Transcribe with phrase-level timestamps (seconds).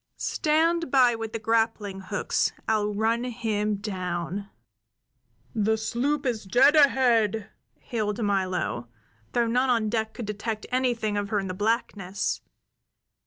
[0.17, 2.53] Stand by with the grappling hooks.
[2.67, 4.49] I'll run him down!"
[5.53, 8.87] "The sloop is dead ahead!" hailed Milo,
[9.33, 12.41] though none on deck could detect anything of her in the blackness.